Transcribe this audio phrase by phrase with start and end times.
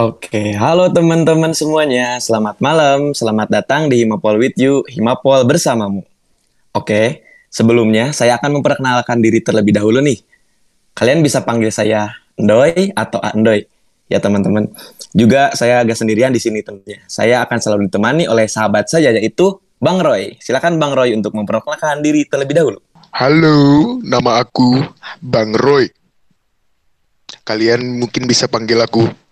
[0.00, 2.16] Oke, halo teman-teman semuanya.
[2.24, 6.08] Selamat malam, selamat datang di Himapol with you, Himapol bersamamu.
[6.72, 7.20] Oke,
[7.52, 10.24] sebelumnya saya akan memperkenalkan diri terlebih dahulu nih.
[10.96, 13.68] Kalian bisa panggil saya Ndoy atau Andoy.
[14.08, 14.72] Ya teman-teman.
[15.12, 17.04] Juga saya agak sendirian di sini tentunya.
[17.04, 20.40] Saya akan selalu ditemani oleh sahabat saya yaitu Bang Roy.
[20.40, 22.80] Silakan Bang Roy untuk memperkenalkan diri terlebih dahulu.
[23.12, 24.80] Halo, nama aku
[25.20, 25.92] Bang Roy.
[27.44, 29.28] Kalian mungkin bisa panggil aku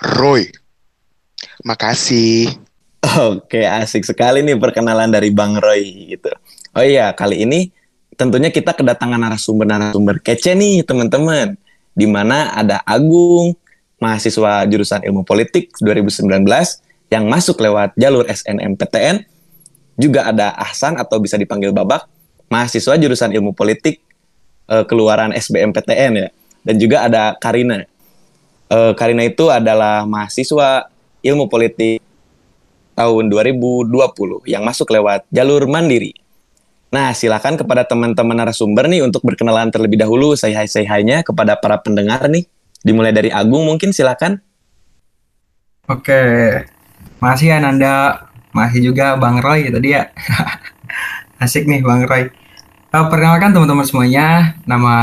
[0.00, 0.48] Roy.
[1.64, 2.56] Makasih.
[3.32, 6.28] Oke, asik sekali nih perkenalan dari Bang Roy gitu.
[6.76, 7.72] Oh iya, kali ini
[8.16, 11.56] tentunya kita kedatangan narasumber-narasumber kece nih teman-teman.
[11.96, 13.56] Di mana ada Agung,
[14.00, 16.44] mahasiswa jurusan Ilmu Politik 2019
[17.12, 19.26] yang masuk lewat jalur SNMPTN.
[20.00, 22.08] Juga ada Ahsan atau bisa dipanggil Babak,
[22.48, 24.00] mahasiswa jurusan Ilmu Politik
[24.70, 26.28] eh, keluaran SBMPTN ya.
[26.64, 27.84] Dan juga ada Karina.
[28.70, 30.86] Eh, Karina itu adalah mahasiswa
[31.26, 31.98] Ilmu Politik
[32.94, 33.90] tahun 2020
[34.46, 36.14] yang masuk lewat jalur mandiri.
[36.94, 40.38] Nah, silakan kepada teman-teman narasumber nih untuk berkenalan terlebih dahulu.
[40.38, 42.46] Saya hai say hi-nya kepada para pendengar nih.
[42.86, 44.38] Dimulai dari Agung mungkin silakan.
[45.90, 46.22] Oke,
[47.18, 50.14] masih ya Nanda, masih juga Bang Roy tadi ya.
[51.42, 52.30] Asik nih Bang Roy.
[52.90, 54.94] Uh, perkenalkan teman-teman semuanya, nama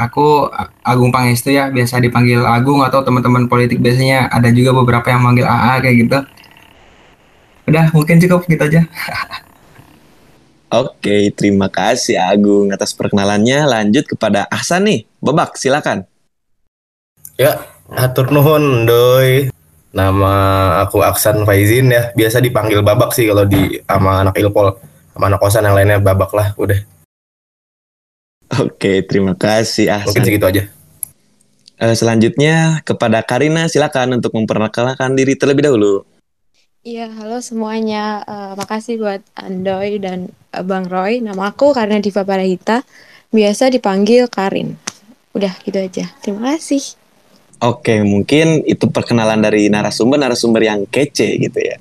[0.00, 0.48] aku
[0.80, 5.44] Agung Pangestu ya, biasa dipanggil Agung atau teman-teman politik biasanya ada juga beberapa yang manggil
[5.44, 6.18] AA kayak gitu.
[7.68, 8.82] Udah, mungkin cukup gitu aja.
[10.80, 13.66] Oke, terima kasih Agung atas perkenalannya.
[13.66, 15.02] Lanjut kepada Ahsan nih.
[15.18, 16.06] Babak, silakan.
[17.34, 19.50] Ya, atur nuhun doi.
[19.90, 20.34] Nama
[20.86, 22.14] aku Aksan Faizin ya.
[22.14, 24.78] Biasa dipanggil Babak sih kalau di sama anak Ilpol.
[25.10, 26.99] Sama anak kosan yang lainnya Babak lah, udah.
[28.58, 30.10] Oke, terima kasih Ahsan.
[30.10, 30.62] Mungkin segitu aja.
[31.80, 36.02] Eh, selanjutnya kepada Karina, silakan untuk memperkenalkan diri terlebih dahulu.
[36.82, 38.26] Iya, halo semuanya.
[38.26, 41.22] Eh, makasih buat Andoy dan eh, Bang Roy.
[41.22, 42.82] Nama aku Karina Diva Parahita.
[43.30, 44.74] Biasa dipanggil Karin.
[45.30, 46.10] Udah gitu aja.
[46.18, 46.98] Terima kasih.
[47.62, 51.76] Oke, mungkin itu perkenalan dari narasumber-narasumber yang kece gitu ya.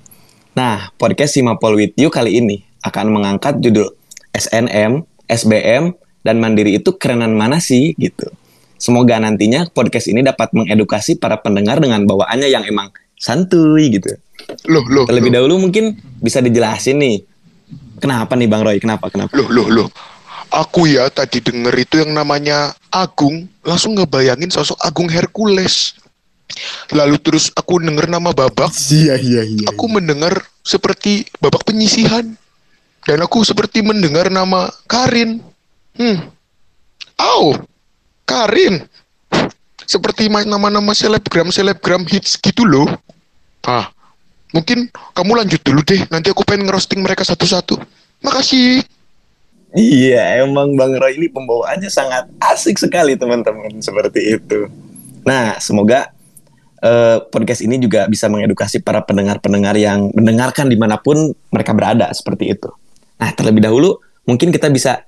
[0.54, 3.96] Nah, podcast Simapol with You kali ini akan mengangkat judul
[4.36, 8.28] SNM, SBM, dan Mandiri itu kerenan mana sih gitu.
[8.80, 14.16] Semoga nantinya podcast ini dapat mengedukasi para pendengar dengan bawaannya yang emang santuy gitu.
[14.72, 17.18] Loh, loh, Terlebih loh, dahulu mungkin bisa dijelasin nih.
[18.00, 18.80] Kenapa nih Bang Roy?
[18.80, 19.12] Kenapa?
[19.12, 19.36] Kenapa?
[19.36, 19.88] loh, loh, loh.
[20.50, 25.94] Aku ya tadi denger itu yang namanya Agung, langsung ngebayangin sosok Agung Hercules.
[26.90, 29.68] Lalu terus aku denger nama Babak, Iya, iya, iya.
[29.70, 32.26] aku mendengar seperti Babak penyisihan.
[33.06, 35.42] Dan aku seperti mendengar nama Karin.
[36.00, 36.32] Hmm.
[37.20, 37.60] Au,
[38.24, 38.88] Karin.
[39.84, 42.88] Seperti ma- nama-nama selebgram-selebgram hits gitu loh.
[43.68, 43.92] Ah,
[44.56, 46.08] mungkin kamu lanjut dulu deh.
[46.08, 47.76] Nanti aku pengen ngerosting mereka satu-satu.
[48.24, 48.80] Makasih.
[49.76, 54.72] Iya, emang Bang Roy ini pembawaannya sangat asik sekali teman-teman seperti itu.
[55.28, 56.10] Nah, semoga
[56.80, 62.10] eh, podcast ini juga bisa mengedukasi para pendengar-pendengar yang mendengarkan di mana pun mereka berada
[62.16, 62.72] seperti itu.
[63.20, 65.06] Nah, terlebih dahulu mungkin kita bisa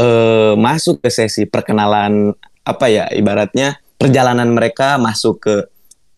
[0.00, 2.32] eh, masuk ke sesi perkenalan
[2.64, 5.54] apa ya ibaratnya perjalanan mereka masuk ke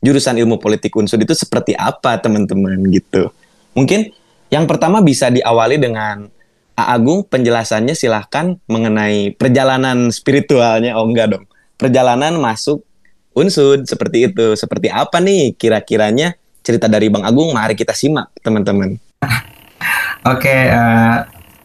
[0.03, 3.31] jurusan ilmu politik unsur itu seperti apa teman-teman gitu.
[3.75, 4.15] Mungkin
[4.51, 6.31] yang pertama bisa diawali dengan
[6.75, 10.99] A Agung penjelasannya silahkan mengenai perjalanan spiritualnya.
[10.99, 11.45] Oh enggak dong.
[11.79, 12.83] Perjalanan masuk
[13.33, 14.59] unsud seperti itu.
[14.59, 16.35] Seperti apa nih kira-kiranya
[16.67, 17.55] cerita dari Bang Agung?
[17.55, 18.99] Mari kita simak teman-teman.
[20.33, 21.17] Oke, eh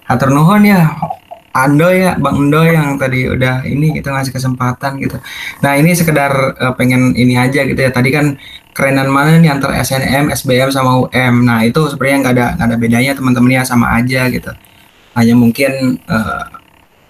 [0.08, 0.88] atur nuhun ya
[1.58, 5.18] Ando ya, Bang Ando yang tadi udah ini kita ngasih kesempatan gitu.
[5.66, 7.90] Nah ini sekedar eh, pengen ini aja gitu ya.
[7.90, 8.38] Tadi kan
[8.78, 11.34] kerenan mana nih antara SNM, SBM sama UM.
[11.42, 14.54] Nah itu sebenarnya nggak ada nggak ada bedanya teman-teman ya sama aja gitu.
[15.18, 16.44] Hanya mungkin eh,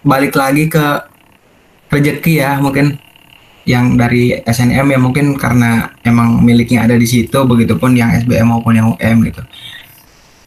[0.07, 0.85] balik lagi ke
[1.91, 2.95] rezeki ya mungkin
[3.67, 8.79] yang dari SNM ya mungkin karena emang miliknya ada di situ begitupun yang SBM maupun
[8.79, 9.43] yang UM gitu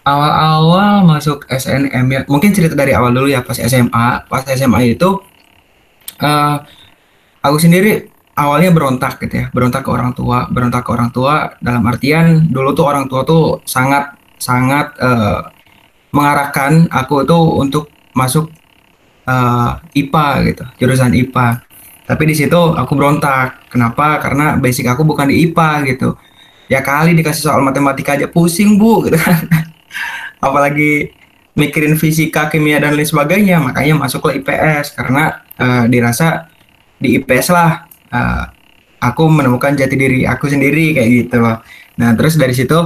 [0.04, 2.20] awal-awal masuk SNM ya.
[2.26, 5.20] Mungkin cerita dari awal dulu ya pas SMA pas SMA itu
[6.20, 6.56] eh
[7.40, 9.46] aku sendiri awalnya berontak gitu ya.
[9.52, 11.54] Berontak ke orang tua berontak ke orang tua.
[11.60, 15.40] Dalam artian dulu tuh orang tua tuh sangat sangat eh,
[16.10, 18.50] mengarahkan aku tuh untuk masuk
[19.28, 21.70] eh, IPA gitu jurusan IPA
[22.10, 23.70] tapi di situ aku berontak.
[23.70, 24.18] Kenapa?
[24.18, 26.18] Karena basic aku bukan di IPA gitu.
[26.66, 29.42] Ya kali dikasih soal matematika aja pusing bu gitu kan
[30.40, 31.12] apalagi
[31.58, 36.48] mikirin fisika, kimia dan lain sebagainya, makanya masuk ke IPS karena eh, dirasa
[37.00, 38.44] di IPS lah eh,
[39.00, 41.64] aku menemukan jati diri aku sendiri kayak gitu loh.
[41.98, 42.76] Nah terus dari situ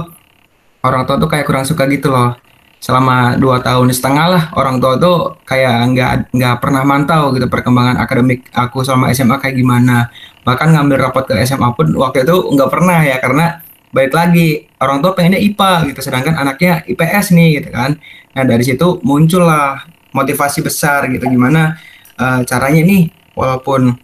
[0.81, 2.35] orang tua tuh kayak kurang suka gitu loh.
[2.79, 7.97] Selama dua tahun setengah lah orang tua tuh kayak nggak nggak pernah mantau gitu perkembangan
[7.97, 10.13] akademik aku selama SMA kayak gimana.
[10.45, 13.64] Bahkan ngambil rapot ke SMA pun waktu itu nggak pernah ya karena
[13.95, 17.95] balik lagi orang tua pengennya IPA gitu sedangkan anaknya IPS nih gitu kan.
[18.35, 21.79] Nah dari situ muncullah motivasi besar gitu gimana
[22.19, 23.07] uh, caranya nih
[23.39, 23.95] walaupun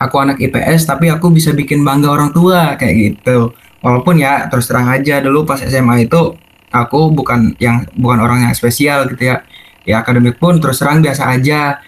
[0.00, 3.52] aku anak IPS tapi aku bisa bikin bangga orang tua kayak gitu.
[3.84, 6.32] Walaupun ya terus terang aja dulu pas SMA itu
[6.72, 9.44] aku bukan yang bukan orang yang spesial gitu ya.
[9.84, 11.84] Ya akademik pun terus terang biasa aja.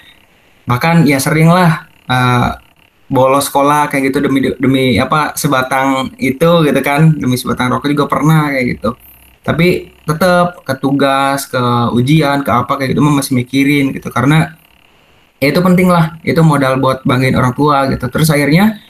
[0.68, 2.60] Bahkan ya sering lah uh,
[3.08, 7.12] bolos sekolah kayak gitu demi demi apa sebatang itu gitu kan.
[7.14, 8.90] Demi sebatang rokok juga pernah kayak gitu.
[9.44, 11.60] Tapi tetap ke tugas ke
[11.92, 14.08] ujian ke apa kayak gitu masih mikirin gitu.
[14.08, 14.56] Karena
[15.40, 16.16] ya itu penting lah.
[16.24, 18.08] Itu modal buat banggain orang tua gitu.
[18.08, 18.80] Terus akhirnya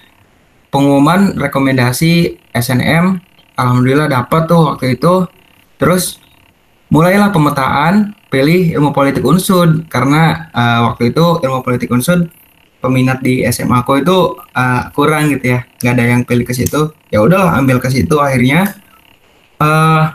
[0.71, 3.19] pengumuman rekomendasi SNM
[3.59, 5.27] alhamdulillah dapat tuh waktu itu.
[5.75, 6.23] Terus
[6.87, 9.83] mulailah pemetaan pilih ilmu politik unsur.
[9.91, 12.31] Karena uh, waktu itu ilmu politik unsur
[12.85, 15.65] peminat di SMA aku itu uh, kurang gitu ya.
[15.81, 16.93] Nggak ada yang pilih ke situ.
[17.09, 18.21] Ya udahlah ambil ke situ.
[18.21, 18.77] Akhirnya
[19.57, 20.13] uh,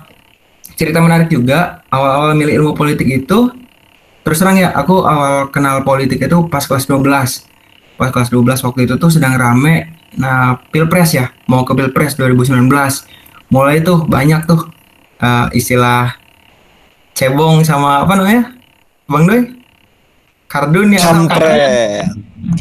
[0.78, 1.82] cerita menarik juga.
[1.90, 3.50] Awal-awal milih ilmu politik itu
[4.22, 7.02] terus terang ya aku awal kenal politik itu pas kelas 12
[7.98, 9.90] pas kelas 12 waktu itu tuh sedang rame.
[10.22, 11.34] Nah pilpres ya.
[11.50, 12.70] Mau ke pilpres 2019
[13.50, 14.70] mulai tuh banyak tuh
[15.26, 16.14] uh, istilah
[17.18, 18.54] cebong sama apa namanya?
[19.10, 19.60] Bang Doi?
[20.50, 22.10] Kardun ya kampret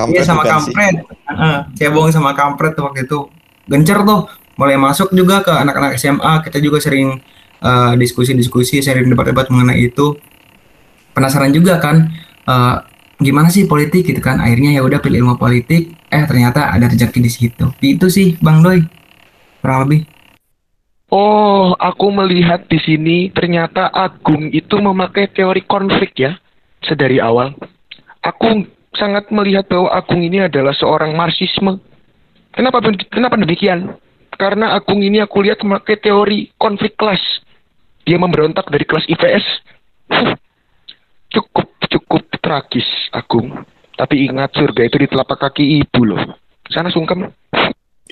[0.07, 0.95] iya sama kampret
[1.27, 3.27] uh, cebong sama kampret tuh waktu itu
[3.67, 7.23] gencer tuh mulai masuk juga ke anak-anak SMA kita juga sering
[7.63, 10.19] uh, diskusi-diskusi, sharing debat-debat mengenai itu.
[11.15, 12.11] Penasaran juga kan,
[12.47, 12.83] uh,
[13.19, 14.39] gimana sih politik gitu kan?
[14.39, 15.95] Akhirnya ya udah pilih ilmu politik.
[16.11, 17.67] Eh ternyata ada rezeki di situ.
[17.83, 18.83] Itu sih, Bang Doi,
[19.63, 20.07] kurang lebih.
[21.09, 26.37] Oh, aku melihat di sini ternyata Agung itu memakai teori konflik ya,
[26.85, 27.57] sedari awal.
[28.21, 28.69] Aku
[28.99, 31.79] sangat melihat bahwa Agung ini adalah seorang marxisme.
[32.53, 33.95] Kenapa kenapa demikian?
[34.35, 37.23] Karena Agung ini aku lihat memakai teori konflik kelas
[38.09, 39.47] dia memberontak dari kelas IPS.
[41.29, 43.53] cukup cukup tragis, Agung.
[43.93, 46.21] Tapi ingat surga itu di telapak kaki ibu loh.
[46.73, 47.29] Sana sungkem.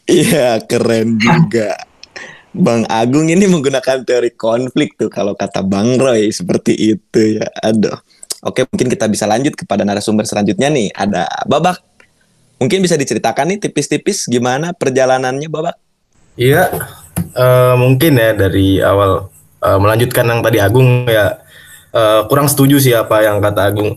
[0.04, 1.72] Iya, keren juga.
[2.52, 7.48] Bang Agung ini menggunakan teori konflik tuh kalau kata Bang Roy seperti itu ya.
[7.64, 7.96] Aduh.
[8.44, 10.92] Oke, mungkin kita bisa lanjut kepada narasumber selanjutnya nih.
[10.92, 11.80] Ada Babak.
[12.56, 15.76] Mungkin bisa diceritakan nih tipis-tipis gimana perjalanannya Babak?
[16.36, 16.68] Iya,
[17.36, 19.28] uh, mungkin ya dari awal
[19.64, 21.40] uh, melanjutkan yang tadi Agung ya
[21.96, 23.96] uh, kurang setuju sih apa yang kata Agung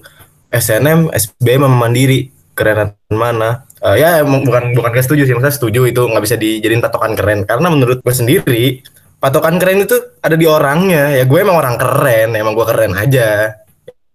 [0.50, 6.02] SNM SBM mandiri kerenan mana uh, ya bukan bukan gak setuju sih maksudnya setuju itu
[6.04, 8.84] nggak bisa dijadiin patokan keren karena menurut gue sendiri
[9.20, 13.59] patokan keren itu ada di orangnya ya gue emang orang keren emang gue keren aja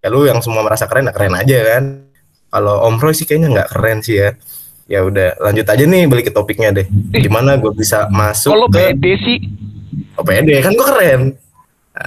[0.04, 1.84] ya lu yang semua merasa keren ya keren aja kan
[2.52, 4.36] kalau Om Roy sih kayaknya nggak keren sih ya
[4.84, 6.84] ya udah lanjut aja nih balik ke topiknya deh
[7.16, 8.92] gimana gue bisa masuk kalau ke...
[8.92, 9.38] pede sih
[10.20, 11.22] oh pede kan gue keren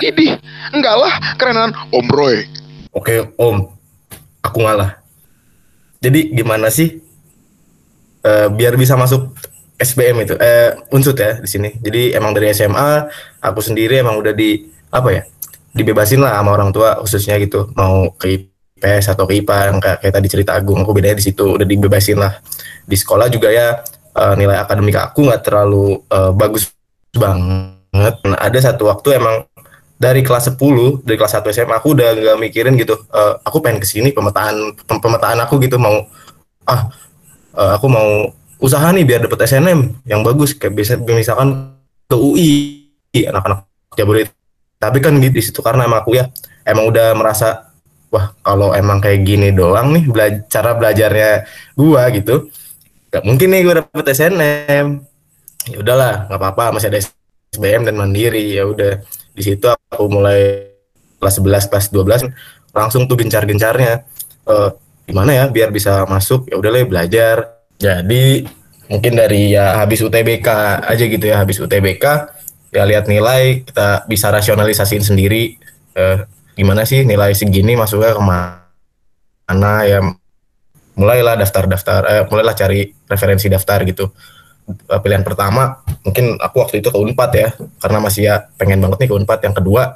[0.04, 0.36] ini
[0.76, 2.44] enggak lah kerenan Om Roy.
[2.92, 3.72] Oke Om,
[4.44, 5.00] aku ngalah.
[6.04, 7.00] Jadi gimana sih
[8.28, 9.32] uh, biar bisa masuk
[9.80, 10.36] SBM itu?
[10.44, 11.72] Eh unsut ya di sini.
[11.80, 13.08] Jadi emang dari SMA
[13.40, 15.24] aku sendiri emang udah di apa ya?
[15.78, 17.70] Dibebasin lah sama orang tua khususnya gitu.
[17.78, 18.42] Mau ke
[18.82, 22.18] IPS atau ke IPA yang kayak, tadi cerita Agung, aku bedanya di situ udah dibebasin
[22.18, 22.42] lah.
[22.84, 23.78] Di sekolah juga ya
[24.18, 26.74] uh, nilai akademik aku nggak terlalu uh, bagus
[27.14, 28.16] banget.
[28.26, 29.46] Nah, ada satu waktu emang
[29.98, 33.82] dari kelas 10 dari kelas 1 SMA aku udah nggak mikirin gitu uh, aku pengen
[33.82, 36.06] ke sini pemetaan pemetaan aku gitu mau
[36.70, 36.86] ah
[37.58, 38.30] uh, aku mau
[38.62, 41.74] usaha nih biar dapet SNM yang bagus kayak bisa misalkan
[42.06, 42.86] ke UI
[43.26, 43.66] anak-anak
[43.98, 44.37] Jabodetabek
[44.78, 46.30] tapi kan di situ karena emang aku ya
[46.62, 47.74] emang udah merasa
[48.14, 51.32] wah kalau emang kayak gini doang nih bela cara belajarnya
[51.74, 52.50] gua gitu.
[53.10, 55.02] Gak mungkin nih gua dapet SNM
[55.68, 58.54] ya udahlah nggak apa-apa masih ada SBM dan mandiri.
[58.54, 59.02] Ya udah
[59.34, 60.72] di situ aku mulai
[61.18, 62.30] kelas 11 kelas 12
[62.78, 64.06] langsung tuh gencar-gencarnya.
[64.48, 64.72] Uh,
[65.04, 66.48] gimana ya biar bisa masuk?
[66.48, 67.66] Ya udah belajar.
[67.78, 68.46] Jadi
[68.88, 70.48] mungkin dari ya habis UTBK
[70.86, 72.06] aja gitu ya habis UTBK
[72.72, 75.56] ya lihat nilai kita bisa rasionalisasiin sendiri
[75.96, 80.02] uh, gimana sih nilai segini masuknya ke mana ya
[80.98, 84.10] mulailah daftar-daftar eh, mulailah cari referensi daftar gitu.
[84.68, 89.06] Uh, pilihan pertama mungkin aku waktu itu ke Unpad ya karena masih ya pengen banget
[89.06, 89.40] nih ke Unpad.
[89.46, 89.96] Yang kedua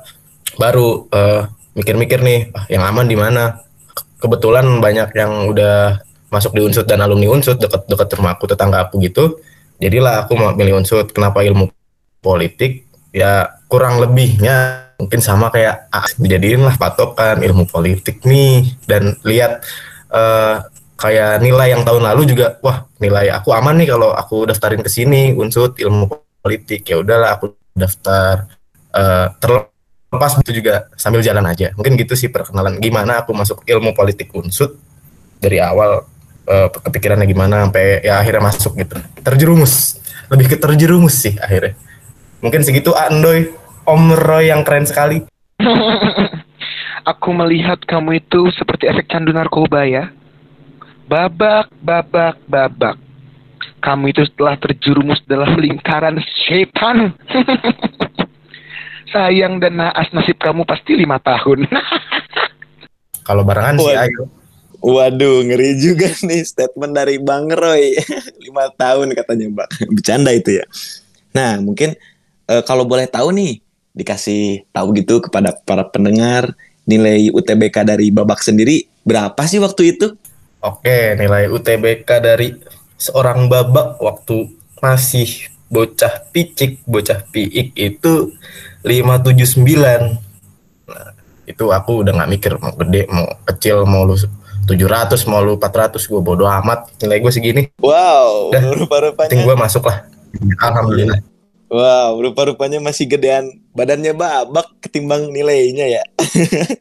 [0.55, 1.41] baru eh,
[1.75, 3.59] mikir-mikir nih ah, yang aman di mana?
[4.21, 5.97] Kebetulan banyak yang udah
[6.29, 9.41] masuk di unsut dan alumni unsut deket-deket rumah aku tetangga aku gitu.
[9.81, 11.73] Jadilah aku mau milih unsut kenapa ilmu
[12.21, 18.77] politik ya kurang lebihnya mungkin sama kayak ah, dijadiin lah patokan ilmu politik nih.
[18.85, 19.65] Dan lihat
[20.13, 20.55] eh,
[20.95, 24.89] kayak nilai yang tahun lalu juga wah nilai aku aman nih kalau aku daftarin ke
[24.93, 26.07] sini unsut ilmu
[26.45, 26.85] politik.
[26.85, 28.45] Ya udahlah aku daftar
[28.93, 31.73] eh, terlepas itu juga sambil jalan aja.
[31.73, 34.77] Mungkin gitu sih perkenalan gimana aku masuk ilmu politik unsut
[35.41, 36.05] dari awal
[36.45, 39.01] eh, kepikirannya gimana sampai ya akhirnya masuk gitu.
[39.25, 39.97] Terjerumus
[40.31, 41.75] lebih ke terjerumus sih akhirnya
[42.41, 43.53] mungkin segitu Andoy
[43.85, 45.25] Om Roy yang keren sekali
[47.01, 50.13] Aku melihat kamu itu seperti efek candu narkoba ya.
[51.09, 52.95] Babak, babak, babak.
[53.81, 57.17] Kamu itu telah terjerumus dalam lingkaran setan.
[59.11, 61.65] Sayang dan naas nasib kamu pasti lima tahun.
[63.27, 64.05] kalau barengan sih Waduh.
[64.05, 64.23] ayo
[64.81, 67.93] Waduh, ngeri juga nih statement dari Bang Roy.
[68.41, 69.69] Lima tahun katanya, Bang.
[69.93, 70.65] Bercanda itu ya.
[71.37, 71.93] Nah, mungkin
[72.51, 73.63] eh, kalau boleh tahu nih,
[73.95, 76.51] dikasih tahu gitu kepada para pendengar
[76.83, 80.11] nilai UTBK dari Babak sendiri berapa sih waktu itu?
[80.61, 82.53] Oke, nilai UTBK dari
[82.93, 84.45] seorang babak waktu
[84.77, 88.35] masih bocah picik, bocah piik itu
[88.85, 90.21] 579.
[90.85, 91.09] Nah,
[91.49, 94.13] itu aku udah nggak mikir mau gede, mau kecil, mau lu
[94.69, 96.93] 700, mau lu 400, gue bodo amat.
[97.01, 99.33] Nilai gue segini, Wow, rupa-rupanya.
[99.33, 100.05] penting gue masuk lah.
[100.61, 101.30] Alhamdulillah.
[101.71, 106.03] Wow, rupa-rupanya masih gedean badannya babak ketimbang nilainya ya.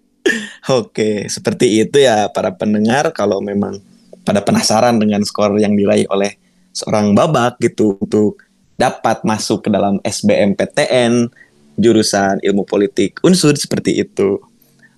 [0.82, 3.78] Oke, seperti itu ya para pendengar kalau memang
[4.26, 6.34] pada penasaran dengan skor yang diraih oleh
[6.74, 8.42] seorang babak gitu untuk
[8.74, 11.30] dapat masuk ke dalam SBMPTN
[11.78, 14.42] jurusan ilmu politik unsur seperti itu.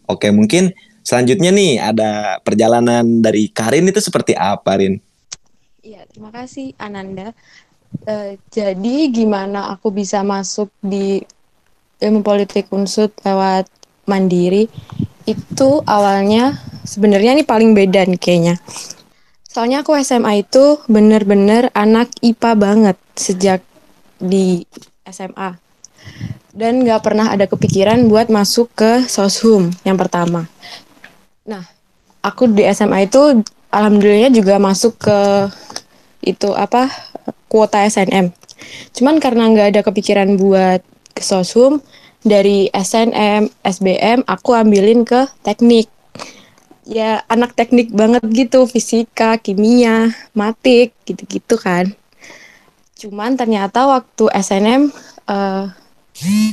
[0.08, 0.72] Oke, mungkin
[1.04, 4.96] selanjutnya nih ada perjalanan dari Karin itu seperti apa, Rin?
[5.82, 7.34] Iya, terima kasih Ananda.
[8.02, 11.22] Eh, jadi gimana aku bisa masuk di
[12.02, 13.70] ilmu politik unsut lewat
[14.10, 14.66] mandiri?
[15.22, 18.54] Itu awalnya sebenarnya ini paling beda nih kayaknya.
[19.46, 23.60] Soalnya aku SMA itu bener-bener anak IPA banget sejak
[24.16, 24.64] di
[25.06, 25.60] SMA.
[26.52, 30.48] Dan nggak pernah ada kepikiran buat masuk ke soshum yang pertama.
[31.44, 31.64] Nah,
[32.24, 35.18] aku di SMA itu alhamdulillah juga masuk ke
[36.22, 36.86] itu apa
[37.52, 38.32] kuota SNM.
[38.96, 40.80] Cuman karena nggak ada kepikiran buat
[41.12, 41.84] ke soshum
[42.24, 45.92] dari SNM, SBM aku ambilin ke teknik.
[46.88, 51.92] Ya anak teknik banget gitu, fisika, kimia, matik gitu-gitu kan.
[52.96, 54.88] Cuman ternyata waktu SNM
[55.28, 55.64] eh,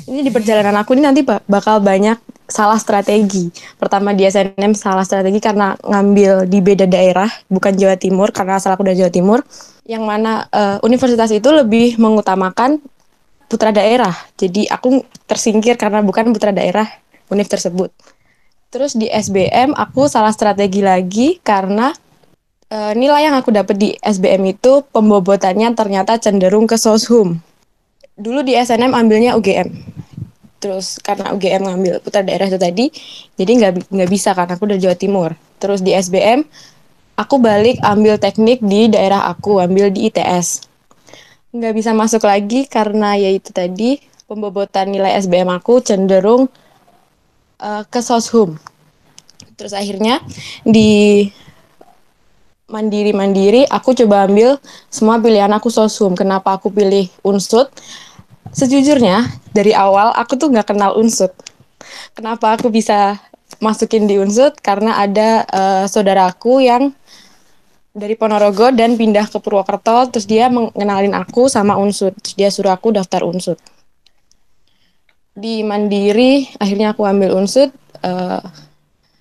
[0.10, 2.18] ini di perjalanan aku ini nanti ba- bakal banyak
[2.50, 3.54] salah strategi.
[3.78, 8.74] Pertama di SNM salah strategi karena ngambil di beda daerah, bukan Jawa Timur karena asal
[8.74, 9.40] aku dari Jawa Timur.
[9.90, 12.78] Yang mana eh, universitas itu lebih mengutamakan
[13.50, 14.14] putra daerah.
[14.38, 16.86] Jadi aku tersingkir karena bukan putra daerah
[17.34, 17.90] univ tersebut.
[18.70, 21.90] Terus di SBM aku salah strategi lagi karena
[22.70, 27.42] eh, nilai yang aku dapat di SBM itu pembobotannya ternyata cenderung ke soshum.
[28.14, 29.74] Dulu di SNM ambilnya UGM.
[30.62, 32.92] Terus karena UGM ngambil putra daerah itu tadi,
[33.40, 35.32] jadi nggak nggak bisa karena aku dari Jawa Timur.
[35.58, 36.46] Terus di SBM
[37.20, 40.64] aku balik ambil teknik di daerah aku, ambil di ITS.
[41.52, 46.48] Nggak bisa masuk lagi karena ya itu tadi pembobotan nilai SBM aku cenderung
[47.60, 48.56] eh, ke soshum.
[49.60, 50.24] Terus akhirnya
[50.64, 51.28] di
[52.70, 54.56] mandiri-mandiri aku coba ambil
[54.88, 56.16] semua pilihan aku soshum.
[56.16, 57.68] Kenapa aku pilih unsut?
[58.56, 61.36] Sejujurnya dari awal aku tuh nggak kenal unsut.
[62.16, 63.18] Kenapa aku bisa
[63.58, 64.56] masukin di unsut?
[64.62, 66.94] Karena ada eh, saudaraku yang
[68.00, 72.16] dari Ponorogo dan pindah ke Purwokerto, terus dia mengenalin aku sama unsut.
[72.24, 73.60] Terus dia suruh aku daftar unsut.
[75.36, 78.44] Di Mandiri, akhirnya aku ambil unsut eh,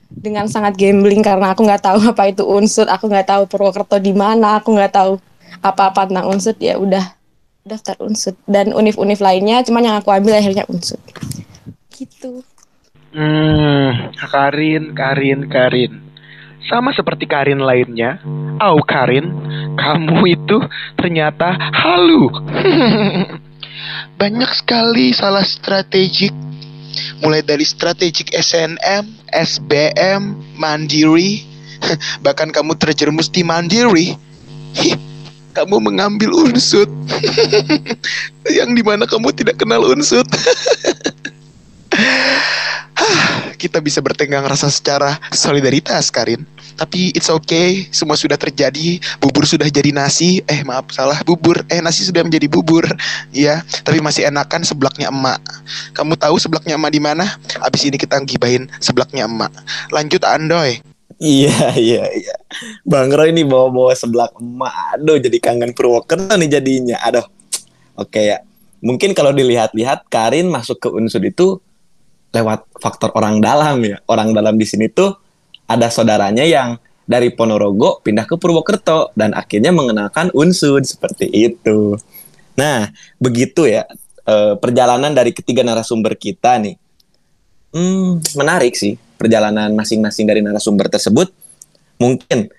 [0.09, 4.15] dengan sangat gambling karena aku nggak tahu apa itu unsut, aku nggak tahu Purwokerto di
[4.15, 5.19] mana, aku nggak tahu
[5.59, 6.57] apa-apa tentang unsut.
[6.63, 7.19] Ya udah
[7.67, 11.03] daftar unsut dan univ-univ lainnya, cuman yang aku ambil akhirnya unsut.
[11.93, 12.47] Gitu.
[13.11, 16.08] Hmm, Karin, Karin, Karin.
[16.69, 18.21] Sama seperti Karin lainnya.
[18.61, 19.33] Au Karin,
[19.81, 20.61] kamu itu
[21.01, 22.29] ternyata halu.
[24.21, 26.35] Banyak sekali salah strategik.
[27.25, 30.23] Mulai dari strategik SNM, SBM,
[30.61, 31.41] Mandiri.
[32.25, 34.13] Bahkan kamu terjerumus di Mandiri.
[35.49, 36.87] Kamu mengambil unsut.
[38.47, 40.23] Yang di mana kamu tidak kenal unsut.
[43.59, 46.47] Kita bisa bertenggang rasa secara solidaritas, Karin.
[46.79, 49.03] Tapi it's okay, semua sudah terjadi.
[49.19, 50.41] Bubur sudah jadi nasi.
[50.47, 51.67] Eh maaf salah, bubur.
[51.67, 52.87] Eh nasi sudah menjadi bubur.
[53.35, 55.43] Ya, tapi masih enakan seblaknya emak.
[55.93, 57.27] Kamu tahu seblaknya emak di mana?
[57.61, 59.51] Abis ini kita gibahin seblaknya emak.
[59.91, 60.79] Lanjut Andoy.
[61.19, 62.35] Iya iya iya.
[62.87, 64.95] Bang Roy ini bawa-bawa seblak emak.
[64.95, 67.03] Aduh jadi kangen Purwokerto nih jadinya.
[67.03, 67.27] Aduh.
[67.99, 68.39] Oke ya.
[68.79, 71.59] Mungkin kalau dilihat-lihat Karin masuk ke unsur itu
[72.31, 73.99] lewat faktor orang dalam ya.
[74.07, 75.19] Orang dalam di sini tuh
[75.69, 81.97] ada saudaranya yang dari Ponorogo pindah ke Purwokerto dan akhirnya mengenalkan unsur seperti itu.
[82.57, 83.89] Nah, begitu ya
[84.29, 86.77] eh, perjalanan dari ketiga narasumber kita nih.
[87.73, 91.33] Hmm, menarik sih perjalanan masing-masing dari narasumber tersebut.
[91.97, 92.53] Mungkin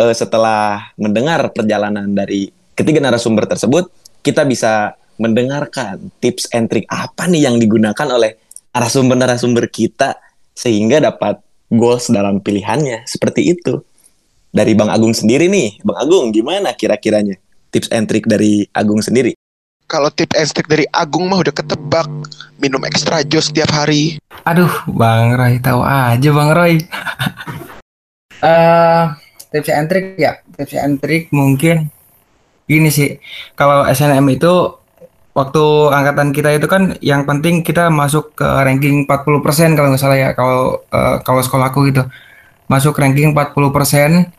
[0.00, 3.92] eh, setelah mendengar perjalanan dari ketiga narasumber tersebut,
[4.24, 8.40] kita bisa mendengarkan tips and trick apa nih yang digunakan oleh
[8.72, 10.16] narasumber-narasumber kita
[10.56, 13.80] sehingga dapat goals dalam pilihannya seperti itu.
[14.52, 17.40] Dari Bang Agung sendiri nih, Bang Agung gimana kira-kiranya
[17.72, 19.32] tips and trick dari Agung sendiri?
[19.88, 22.08] Kalau tip and trick dari Agung mah udah ketebak.
[22.60, 24.20] Minum ekstra jus setiap hari.
[24.44, 26.76] Aduh, Bang Roy tahu aja Bang Roy.
[28.42, 29.04] Eh,
[29.54, 31.94] tips and trick ya, tips and trick mungkin
[32.66, 33.22] gini sih.
[33.54, 34.81] Kalau SNM itu
[35.32, 40.18] waktu angkatan kita itu kan yang penting kita masuk ke ranking 40% kalau nggak salah
[40.20, 42.04] ya kalau eh, kalau sekolahku gitu.
[42.68, 44.32] Masuk ranking 40%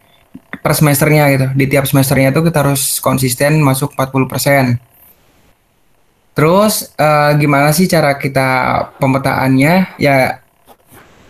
[0.64, 1.48] per semesternya gitu.
[1.54, 4.78] Di tiap semesternya itu kita harus konsisten masuk 40%.
[6.34, 8.50] Terus eh, gimana sih cara kita
[8.98, 9.98] pemetaannya?
[10.02, 10.44] Ya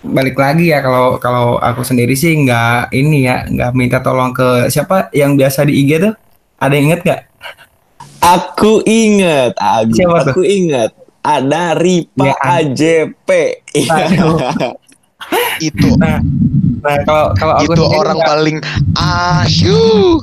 [0.03, 4.67] balik lagi ya kalau kalau aku sendiri sih nggak ini ya nggak minta tolong ke
[4.67, 6.13] siapa yang biasa di IG tuh
[6.59, 7.21] ada yang inget nggak
[8.23, 9.51] Aku inget.
[9.91, 10.31] Siapa tuh?
[10.31, 10.95] Aku inget.
[11.19, 13.29] Ada Ripa Ya, AJP.
[15.59, 16.19] Itu nah
[16.83, 18.57] nah kalau kalau aku itu sendiri orang nggak- paling
[19.39, 20.19] asyuk.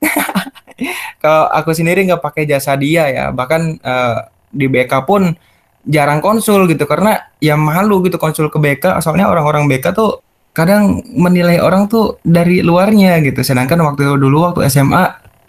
[1.22, 4.16] kalau aku sendiri nggak pakai jasa dia ya bahkan eh,
[4.48, 5.36] di BK pun
[5.84, 11.04] jarang konsul gitu karena ya malu gitu konsul ke BK soalnya orang-orang BK tuh kadang
[11.12, 15.04] menilai orang tuh dari luarnya gitu sedangkan waktu dulu waktu SMA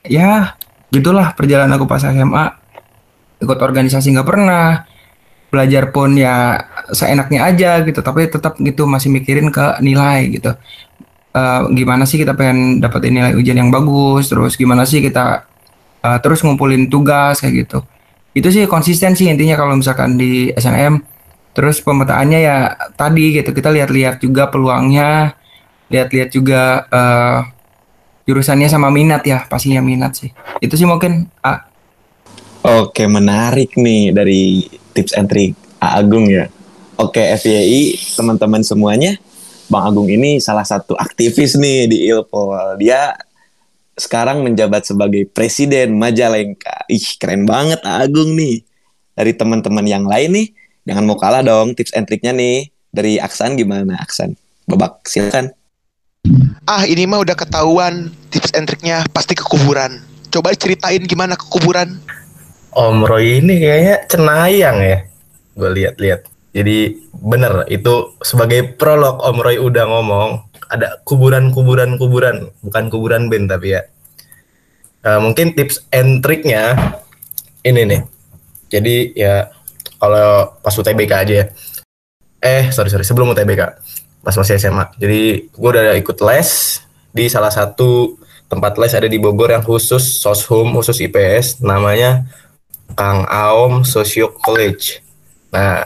[0.05, 0.59] ya
[0.89, 2.45] gitulah perjalanan aku pas SMA
[3.39, 4.85] ikut organisasi nggak pernah.
[5.49, 6.61] Belajar pun ya
[6.93, 8.05] seenaknya aja gitu.
[8.05, 10.53] Tapi tetap gitu masih mikirin ke nilai gitu.
[11.29, 14.29] Eh, gimana sih kita pengen dapetin nilai ujian yang bagus?
[14.29, 15.45] Terus gimana sih kita
[16.05, 17.79] eh, terus ngumpulin tugas kayak gitu.
[18.37, 21.01] Itu sih konsisten sih intinya kalau misalkan di SNM
[21.57, 22.57] terus pemetaannya ya
[22.93, 23.49] tadi gitu.
[23.53, 25.33] Kita lihat-lihat juga peluangnya.
[25.89, 27.39] Lihat-lihat juga eh,
[28.29, 30.29] jurusannya sama minat ya pastinya minat sih
[30.61, 31.69] itu sih mungkin ah,
[32.59, 36.51] Oke, menarik nih dari tips and trick A Agung ya.
[36.99, 39.15] Oke, FYI teman-teman semuanya,
[39.71, 42.75] Bang Agung ini salah satu aktivis nih di Ilpol.
[42.83, 43.15] Dia
[43.95, 46.83] sekarang menjabat sebagai presiden Majalengka.
[46.91, 48.59] Ih, keren banget A Agung nih.
[49.15, 50.47] Dari teman-teman yang lain nih,
[50.83, 52.67] jangan mau kalah dong tips and triknya nih.
[52.91, 54.35] Dari Aksan gimana, Aksan?
[54.67, 55.55] Babak, silakan.
[56.67, 60.03] Ah ini mah udah ketahuan tips and triknya pasti ke kuburan.
[60.29, 61.97] Coba ceritain gimana ke kuburan.
[62.75, 64.97] Om Roy ini kayaknya cenayang ya.
[65.57, 66.29] Gue lihat-lihat.
[66.53, 66.77] Jadi
[67.15, 70.29] bener itu sebagai prolog Om Roy udah ngomong
[70.69, 73.81] ada kuburan-kuburan kuburan bukan kuburan band tapi ya.
[75.07, 76.75] Eh, mungkin tips and triknya
[77.65, 78.01] ini nih.
[78.69, 79.49] Jadi ya
[79.97, 81.45] kalau pas UTBK aja ya.
[82.43, 83.81] Eh sorry sorry sebelum UTBK
[84.23, 84.85] pas masih SMA.
[84.99, 86.49] Jadi gue udah ikut les
[87.09, 92.25] di salah satu tempat les ada di Bogor yang khusus soshum khusus IPS namanya
[92.97, 94.99] Kang Aom Sosio College.
[95.53, 95.85] Nah,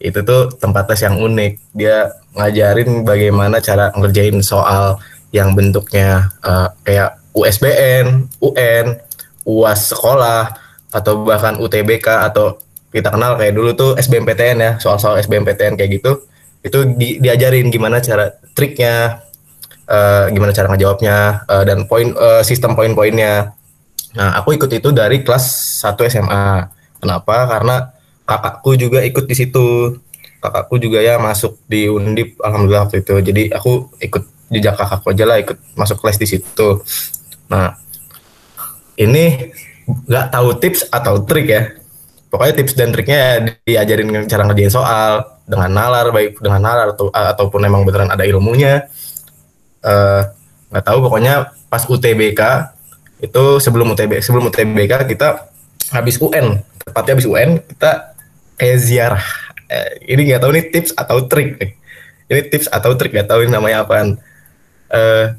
[0.00, 1.52] itu tuh tempat les yang unik.
[1.76, 4.96] Dia ngajarin bagaimana cara ngerjain soal
[5.34, 8.86] yang bentuknya eh, kayak USBN, UN,
[9.46, 10.50] UAS sekolah,
[10.90, 16.24] atau bahkan UTBK atau kita kenal kayak dulu tuh SBMPTN ya, soal-soal SBMPTN kayak gitu.
[16.62, 19.22] Itu di- diajarin gimana cara triknya,
[19.86, 21.16] eh, gimana cara ngejawabnya,
[21.46, 23.54] eh, dan poin eh, sistem poin-poinnya.
[24.16, 25.44] Nah, aku ikut itu dari kelas
[25.84, 26.66] 1 SMA.
[26.98, 27.46] Kenapa?
[27.46, 27.92] Karena
[28.26, 29.96] kakakku juga ikut di situ.
[30.42, 33.14] Kakakku juga ya masuk di Undip alhamdulillah waktu itu.
[33.22, 36.68] Jadi aku ikut jejak kakakku aja lah ikut masuk kelas di situ.
[37.52, 37.76] Nah,
[38.98, 39.52] ini
[39.88, 41.62] nggak tahu tips atau trik ya.
[42.28, 43.32] Pokoknya tips dan triknya ya
[43.64, 48.86] diajarin cara ngerjain soal dengan nalar baik dengan nalar atau ataupun emang beneran ada ilmunya.
[49.82, 50.22] Eh,
[50.68, 52.42] nggak tahu pokoknya pas UTBK
[53.24, 55.48] itu sebelum UTB sebelum UTBK kita
[55.90, 58.14] habis UN tepatnya habis UN kita
[58.60, 59.26] kayak ziarah
[59.68, 61.76] Eh, ini nggak tahu nih tips atau trik nih
[62.32, 64.16] ini tips atau trik nggak tahu ini namanya apaan
[64.88, 65.36] eh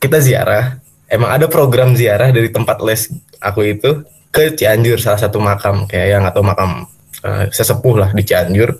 [0.00, 0.80] kita ziarah.
[1.12, 4.00] Emang ada program ziarah dari tempat les aku itu
[4.32, 6.88] ke Cianjur salah satu makam kayak yang atau makam
[7.20, 8.72] eh, sesepuh lah di Cianjur.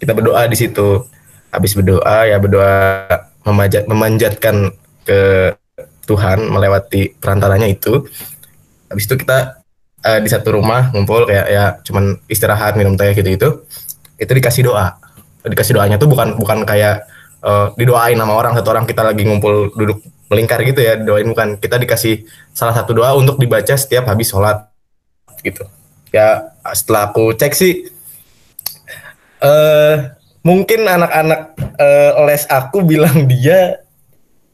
[0.00, 1.04] Kita berdoa di situ.
[1.52, 3.06] Habis berdoa ya berdoa
[3.44, 4.72] memanjat, memanjatkan
[5.04, 5.52] ke
[6.08, 8.08] Tuhan melewati perantaranya itu.
[8.90, 9.60] Habis itu kita
[10.04, 13.48] eh, di satu rumah ngumpul kayak ya cuman istirahat minum teh gitu itu
[14.20, 14.96] itu dikasih doa
[15.44, 17.04] dikasih doanya tuh bukan bukan kayak
[17.44, 21.58] eh, didoain sama orang satu orang kita lagi ngumpul duduk melingkar gitu ya doain bukan
[21.58, 24.70] kita dikasih salah satu doa untuk dibaca setiap habis sholat
[25.42, 25.64] gitu
[26.14, 27.88] ya setelah aku cek sih
[29.40, 29.94] eh
[30.40, 31.40] mungkin anak-anak
[31.76, 33.80] eh, les aku bilang dia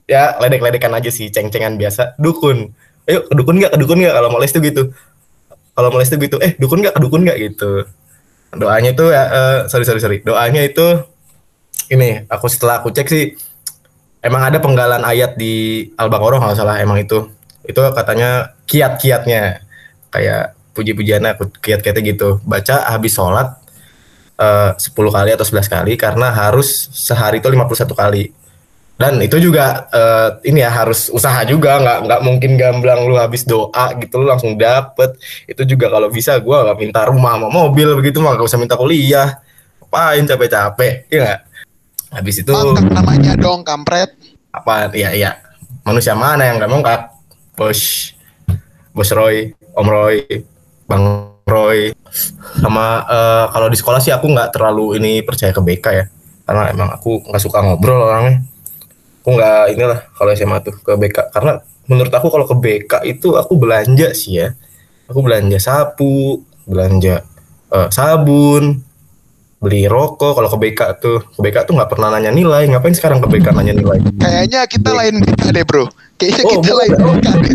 [0.07, 2.14] ya ledek-ledekan aja sih ceng-cengan biasa.
[2.18, 2.70] Dukun.
[3.07, 3.75] Ayo ke dukun nggak?
[3.75, 4.14] Ke dukun nggak?
[4.14, 4.83] Kalau mau les tuh gitu.
[5.75, 6.37] Kalau mau les tuh gitu.
[6.42, 6.94] Eh dukun nggak?
[6.94, 7.38] Ke dukun nggak?
[7.38, 7.87] Gitu.
[8.57, 10.18] Doanya itu ya eh, sorry sorry sorry.
[10.22, 11.03] Doanya itu
[11.90, 13.35] ini aku setelah aku cek sih
[14.22, 17.31] emang ada penggalan ayat di al-baqarah kalau salah emang itu.
[17.66, 19.62] Itu katanya kiat-kiatnya.
[20.14, 22.38] Kayak puji-pujiannya aku kiat-kiatnya gitu.
[22.46, 23.65] Baca habis sholat
[24.37, 28.25] eh, 10 kali atau 11 kali karena harus sehari itu 51 kali.
[28.96, 31.77] Dan itu juga eh, ini ya harus usaha juga.
[31.81, 35.16] Nggak nggak mungkin gamblang lu habis doa gitu lu langsung dapet.
[35.44, 38.77] Itu juga kalau bisa gua nggak minta rumah sama mobil begitu mah gak usah minta
[38.77, 39.37] kuliah.
[39.85, 41.40] Apain capek-capek ya nggak?
[42.16, 42.53] Habis itu
[42.88, 44.16] namanya dong, kampret.
[44.57, 44.88] apa?
[44.96, 45.37] Ya ya
[45.85, 47.01] manusia mana yang nggak mongkak
[47.53, 48.12] bos.
[48.96, 50.25] Bos Roy Om Roy
[50.88, 51.94] Bang Roy.
[52.59, 56.04] Sama eh, kalau di sekolah sih aku nggak terlalu ini percaya ke BK ya.
[56.42, 58.42] Karena emang aku nggak suka ngobrol orangnya.
[59.22, 63.38] Aku nggak inilah kalau SMA tuh ke BK karena menurut aku kalau ke BK itu
[63.38, 64.59] aku belanja sih ya.
[65.06, 67.22] Aku belanja sapu belanja
[67.70, 68.82] eh, sabun
[69.62, 70.35] beli rokok.
[70.35, 72.66] Kalau ke BK tuh ke BK tuh nggak pernah nanya nilai.
[72.66, 74.02] Ngapain sekarang ke BK nanya nilai?
[74.18, 75.87] Kayaknya kita lain BK deh, Bro.
[76.18, 77.54] Kayaknya Oh, kita lain BK deh.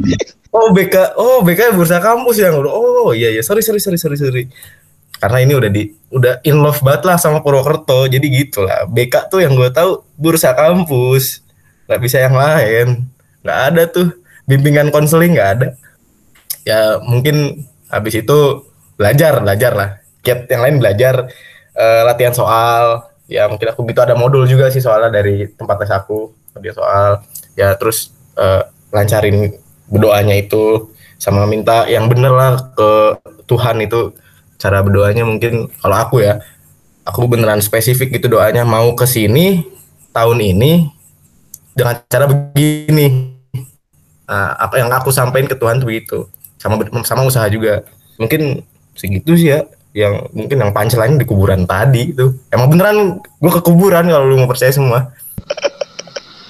[0.52, 3.40] Oh BK, oh BK bursa kampus yang oh iya iya.
[3.40, 4.44] Sorry sorry sorry sorry sorry.
[5.16, 8.12] Karena ini udah di udah in love banget lah sama Purwokerto.
[8.12, 11.40] Jadi gitu lah BK tuh yang gue tahu bursa kampus.
[11.88, 13.08] Nggak bisa yang lain.
[13.48, 14.12] Nggak ada tuh.
[14.44, 15.68] Bimbingan konseling nggak ada.
[16.68, 18.68] Ya mungkin habis itu
[19.00, 19.90] belajar belajar lah.
[20.20, 21.32] Kiat yang lain belajar
[21.80, 23.08] eh, latihan soal.
[23.32, 24.04] Ya mungkin aku gitu.
[24.04, 26.36] Ada modul juga sih soalnya dari tempat les aku.
[26.60, 27.24] Dia soal.
[27.56, 29.56] Ya terus eh, lancarin
[29.92, 30.90] berdoanya itu
[31.22, 32.92] sama minta yang bener lah ke
[33.46, 34.16] Tuhan itu.
[34.58, 36.42] Cara berdoanya mungkin kalau aku ya
[37.06, 39.68] aku beneran spesifik gitu doanya mau ke sini
[40.16, 40.88] tahun ini
[41.76, 43.36] dengan cara begini.
[44.26, 46.18] Nah, apa yang aku sampaikan ke Tuhan tuh begitu.
[46.56, 47.84] Sama sama usaha juga.
[48.16, 48.64] Mungkin
[48.96, 52.38] segitu sih ya yang mungkin yang punchline di kuburan tadi itu.
[52.54, 55.12] Emang beneran gue ke kuburan kalau lu mau percaya semua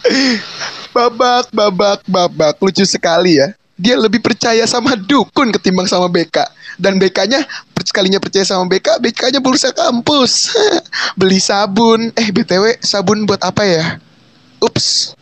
[0.91, 2.56] Babak, babak, babak.
[2.60, 3.56] Lucu sekali ya.
[3.82, 6.45] Dia lebih percaya sama dukun ketimbang sama BK.
[6.77, 7.43] Dan BK-nya
[7.82, 10.54] sekalinya percaya sama BK, BK-nya bursa kampus.
[11.19, 12.13] Beli sabun.
[12.13, 13.86] Eh, BTW, sabun buat apa ya?
[14.62, 15.17] Ups.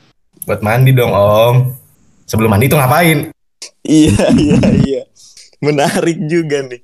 [0.49, 1.77] buat mandi dong om
[2.25, 3.29] sebelum mandi itu ngapain
[3.85, 5.01] Iya, iya, iya.
[5.63, 6.83] Menarik juga nih.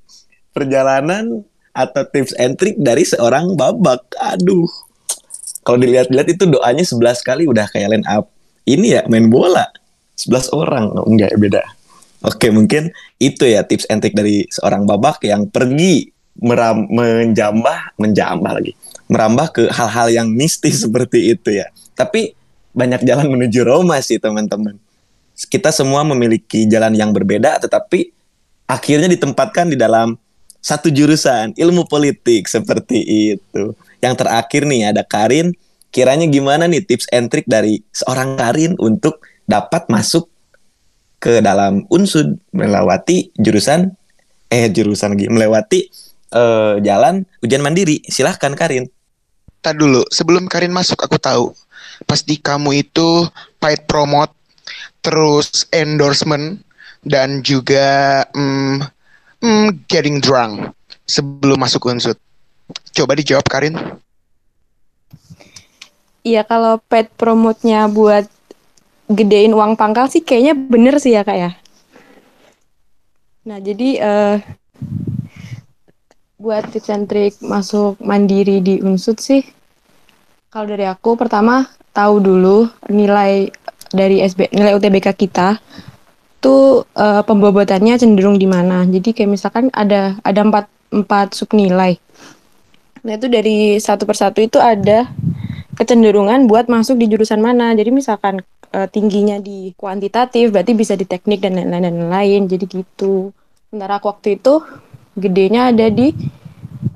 [0.52, 1.44] Perjalanan
[1.76, 4.02] atau tips and trick dari seorang babak.
[4.16, 4.68] Aduh.
[5.62, 8.30] Kalau dilihat-lihat itu doanya 11 kali udah kayak line up.
[8.66, 9.70] Ini ya main bola.
[10.18, 10.84] 11 orang.
[10.96, 11.62] Oh, enggak, beda.
[12.24, 12.90] Oke, mungkin
[13.22, 18.72] itu ya tips and trick dari seorang babak yang pergi meram, menjambah, menjambah lagi.
[19.06, 21.70] Merambah ke hal-hal yang mistis seperti itu ya.
[21.94, 22.34] Tapi
[22.76, 24.76] banyak jalan menuju Roma sih, teman-teman
[25.44, 28.08] kita semua memiliki jalan yang berbeda tetapi
[28.64, 30.16] akhirnya ditempatkan di dalam
[30.64, 33.76] satu jurusan ilmu politik seperti itu.
[34.00, 35.52] Yang terakhir nih ada Karin,
[35.96, 40.28] kiranya gimana nih tips and trick dari seorang Karin untuk dapat masuk
[41.16, 43.96] ke dalam unsud melewati jurusan
[44.52, 45.88] eh jurusan lagi melewati
[46.36, 48.04] eh, jalan ujian mandiri.
[48.04, 48.84] Silahkan Karin.
[49.64, 51.56] Tadi dulu, sebelum Karin masuk aku tahu.
[52.04, 53.24] Pas di kamu itu
[53.56, 54.30] paid promote,
[55.00, 56.60] terus endorsement,
[57.08, 58.84] dan juga mm,
[59.40, 60.76] mm, getting drunk
[61.08, 62.20] sebelum masuk unsut.
[62.92, 63.74] Coba dijawab Karin.
[66.26, 68.26] Iya kalau pet promote-nya buat
[69.06, 71.50] gedein uang pangkal sih kayaknya bener sih ya kak ya.
[73.46, 74.36] Nah jadi eh
[76.34, 79.46] buat tips and trick masuk mandiri di unsut sih,
[80.50, 83.46] kalau dari aku pertama tahu dulu nilai
[83.94, 85.62] dari SB nilai UTBK kita
[86.42, 88.82] tuh eh, pembobotannya cenderung di mana.
[88.82, 92.02] Jadi kayak misalkan ada ada empat empat sub nilai.
[93.06, 95.06] Nah itu dari satu persatu itu ada
[95.76, 97.76] kecenderungan buat masuk di jurusan mana.
[97.76, 98.40] Jadi misalkan
[98.72, 102.48] eh, tingginya di kuantitatif berarti bisa di teknik dan lain-lain lain-lain.
[102.48, 103.30] Jadi gitu.
[103.68, 104.64] Sementara aku waktu itu
[105.14, 106.16] gedenya ada di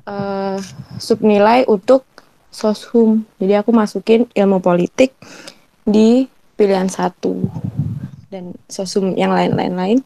[0.09, 0.57] eh,
[0.97, 2.03] subnilai untuk
[2.51, 3.23] soshum.
[3.39, 5.15] Jadi aku masukin ilmu politik
[5.87, 6.27] di
[6.59, 7.47] pilihan satu
[8.29, 9.99] dan sosum yang lain-lain lain.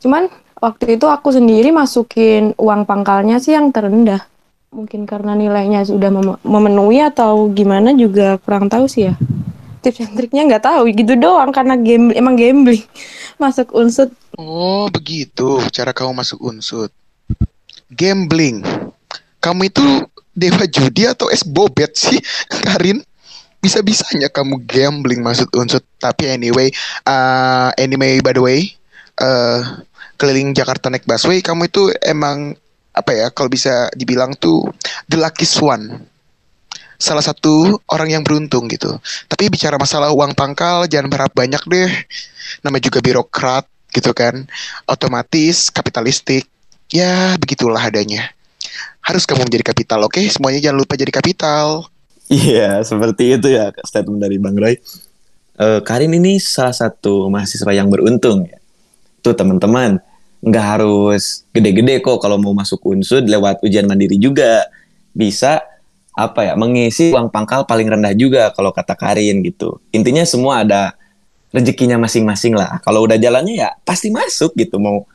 [0.00, 4.29] Cuman waktu itu aku sendiri masukin uang pangkalnya sih yang terendah
[4.70, 9.14] mungkin karena nilainya sudah mem- memenuhi atau gimana juga kurang tahu sih ya
[9.82, 12.86] tips and triknya nggak tahu gitu doang karena game emang gambling
[13.42, 14.08] masuk unsur
[14.40, 16.88] Oh, begitu cara kamu masuk unsur.
[17.92, 18.64] Gambling.
[19.36, 19.84] Kamu itu
[20.32, 22.16] dewa judi atau es bobet sih,
[22.64, 23.04] Karin?
[23.60, 25.84] Bisa-bisanya kamu gambling masuk unsur.
[26.00, 26.72] Tapi anyway,
[27.04, 28.72] uh, anyway by the way,
[29.20, 29.82] uh,
[30.16, 32.56] keliling Jakarta naik busway, kamu itu emang
[32.94, 33.26] apa ya?
[33.30, 34.66] Kalau bisa dibilang tuh
[35.06, 36.06] the lucky swan.
[37.00, 38.92] Salah satu orang yang beruntung gitu.
[39.24, 41.90] Tapi bicara masalah uang pangkal, jangan berharap banyak deh.
[42.60, 43.64] Namanya juga birokrat
[43.96, 44.44] gitu kan.
[44.84, 46.44] Otomatis kapitalistik.
[46.92, 48.28] Ya, begitulah adanya.
[49.00, 50.20] Harus kamu menjadi kapital, oke?
[50.28, 51.88] Semuanya jangan lupa jadi kapital.
[52.30, 54.78] Iya, seperti itu ya statement dari Bang Roy.
[55.60, 58.56] Eh, Karin ini salah satu mahasiswa yang beruntung ya.
[59.20, 60.00] Tuh teman-teman,
[60.40, 64.64] nggak harus gede-gede kok kalau mau masuk unsud lewat ujian mandiri juga.
[65.10, 65.60] Bisa
[66.14, 69.78] apa ya mengisi uang pangkal paling rendah juga kalau kata Karin gitu.
[69.94, 70.94] Intinya semua ada
[71.50, 72.78] rezekinya masing-masing lah.
[72.82, 75.06] Kalau udah jalannya ya pasti masuk gitu mau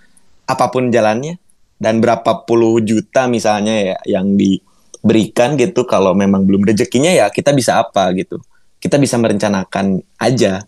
[0.46, 1.42] apa pun jalannya
[1.80, 7.52] dan berapa puluh juta misalnya ya yang diberikan gitu kalau memang belum rezekinya ya kita
[7.56, 8.40] bisa apa gitu.
[8.78, 10.62] Kita bisa merencanakan aja.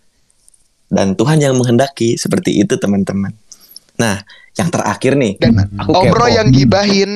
[0.87, 3.35] Dan Tuhan yang menghendaki seperti itu teman-teman.
[3.97, 4.21] Nah,
[4.57, 5.33] yang terakhir nih.
[5.37, 6.17] Dan Aku Om kepo.
[6.17, 7.11] Roy yang gibahin.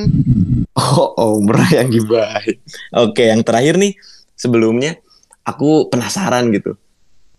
[0.78, 2.58] Oh, Omra yang gibahin.
[2.96, 3.98] Oke, yang terakhir nih
[4.38, 4.98] sebelumnya
[5.46, 6.78] aku penasaran gitu.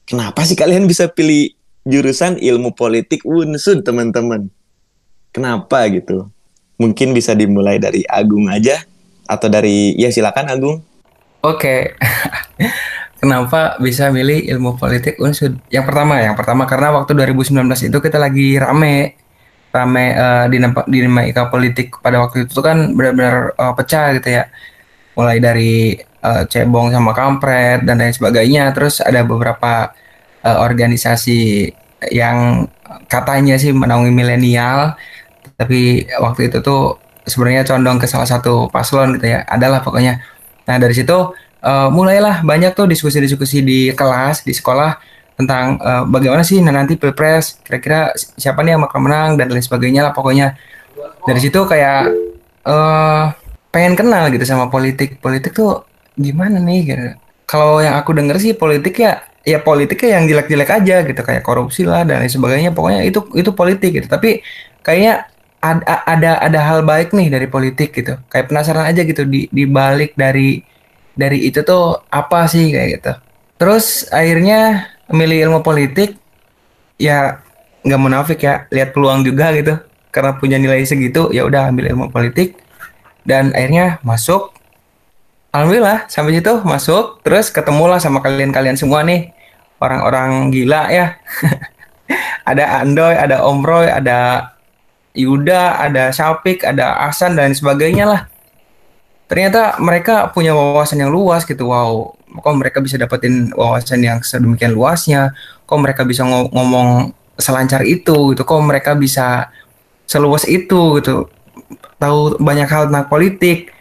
[0.04, 1.54] Kenapa sih kalian bisa pilih
[1.86, 4.50] jurusan ilmu politik Unsud, teman-teman?
[5.32, 6.28] Kenapa gitu?
[6.76, 8.84] Mungkin bisa dimulai dari Agung aja
[9.24, 10.76] atau dari ya silakan Agung.
[11.40, 11.96] Oke.
[13.22, 15.54] Kenapa bisa milih ilmu politik unsud?
[15.70, 17.54] Yang pertama, yang pertama karena waktu 2019
[17.86, 19.14] itu kita lagi rame
[19.72, 24.44] rame eh, dinam- dinamika politik pada waktu itu kan benar-benar eh, pecah gitu ya.
[25.16, 28.70] Mulai dari eh, cebong sama kampret dan lain sebagainya.
[28.76, 29.96] Terus ada beberapa
[30.44, 31.72] eh, organisasi
[32.12, 32.68] yang
[33.08, 34.98] katanya sih menaungi milenial,
[35.56, 39.40] tapi waktu itu tuh sebenarnya condong ke salah satu paslon gitu ya.
[39.48, 40.20] Adalah pokoknya.
[40.68, 41.32] Nah dari situ
[41.64, 45.11] eh, mulailah banyak tuh diskusi-diskusi di kelas, di sekolah
[45.42, 50.06] tentang eh, bagaimana sih nanti pilpres, kira-kira siapa nih yang bakal menang dan lain sebagainya
[50.06, 50.54] lah pokoknya.
[51.26, 52.00] Dari situ kayak
[52.62, 53.24] eh
[53.72, 55.18] pengen kenal gitu sama politik.
[55.18, 55.82] Politik tuh
[56.14, 57.06] gimana nih gitu.
[57.48, 61.82] Kalau yang aku denger sih politik ya ya politiknya yang jelek-jelek aja gitu kayak korupsi
[61.82, 62.70] lah dan lain sebagainya.
[62.70, 64.06] Pokoknya itu itu politik gitu.
[64.06, 64.44] Tapi
[64.84, 65.26] kayaknya
[65.62, 68.18] ada ada ada hal baik nih dari politik gitu.
[68.30, 70.62] Kayak penasaran aja gitu di di balik dari
[71.14, 73.12] dari itu tuh apa sih kayak gitu.
[73.62, 76.16] Terus akhirnya milih ilmu politik
[77.00, 77.40] ya
[77.84, 78.66] nggak munafik ya.
[78.72, 79.78] Lihat peluang juga gitu.
[80.12, 82.58] Karena punya nilai segitu ya udah ambil ilmu politik.
[83.22, 84.52] Dan akhirnya masuk.
[85.52, 87.20] Alhamdulillah sampai situ masuk.
[87.22, 89.30] Terus ketemulah sama kalian-kalian semua nih.
[89.82, 91.18] Orang-orang gila ya.
[92.42, 94.50] Ada Andoy ada Om Roy ada
[95.14, 98.20] Yuda ada Syapik ada Asan dan sebagainya lah.
[99.30, 101.70] Ternyata mereka punya wawasan yang luas gitu.
[101.70, 105.36] Wow kok mereka bisa dapetin wawasan yang sedemikian luasnya?
[105.68, 108.42] Kok mereka bisa ngo- ngomong selancar itu gitu?
[108.46, 109.52] Kok mereka bisa
[110.08, 111.28] seluas itu gitu?
[112.00, 113.72] Tahu banyak hal tentang politik.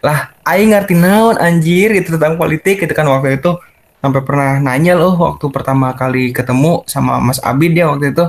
[0.00, 3.54] Lah aing ngerti naon anjir gitu tentang politik gitu kan waktu itu.
[4.00, 8.24] Sampai pernah nanya loh waktu pertama kali ketemu sama Mas Abid ya waktu itu.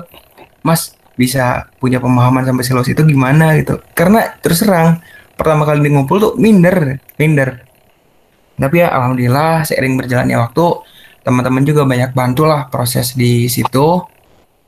[0.61, 3.79] Mas bisa punya pemahaman sampai seluas itu gimana gitu?
[3.95, 4.99] Karena terus terang
[5.41, 7.70] pertama kali ngumpul tuh minder minder
[8.61, 10.65] tapi ya alhamdulillah seiring berjalannya waktu
[11.25, 14.05] teman-teman juga banyak bantu lah proses di situ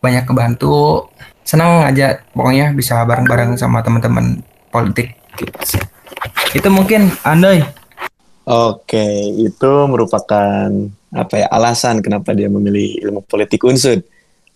[0.02, 1.08] banyak kebantu
[1.46, 4.42] senang aja pokoknya bisa bareng-bareng sama teman-teman
[4.74, 5.14] politik
[6.58, 7.62] itu mungkin Andoy
[8.44, 9.08] Oke,
[9.40, 10.68] itu merupakan
[11.16, 14.04] apa ya alasan kenapa dia memilih ilmu politik unsud.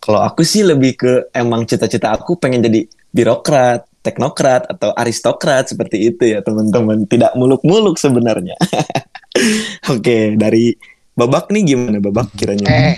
[0.04, 2.84] Kalau aku sih lebih ke emang cita-cita aku pengen jadi
[3.16, 7.08] birokrat, teknokrat atau aristokrat seperti itu ya teman-teman.
[7.08, 8.60] Tidak muluk-muluk sebenarnya.
[9.94, 10.74] Oke, dari
[11.18, 12.70] Babak nih gimana Babak kiranya?
[12.70, 12.96] Eh,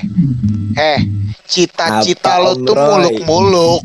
[0.75, 0.99] eh,
[1.47, 2.87] cita-cita Apa, lo tuh Roy?
[2.99, 3.81] muluk-muluk.